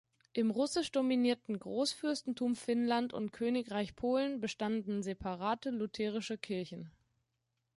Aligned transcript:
Im 0.33 0.49
russisch 0.49 0.91
dominierten 0.91 1.59
Großfürstentum 1.59 2.55
Finnland 2.55 3.13
und 3.13 3.31
Königreich 3.33 3.95
Polen 3.95 4.39
bestanden 4.41 5.03
separate 5.03 5.69
lutherische 5.69 6.39
Kirchen. 6.39 6.89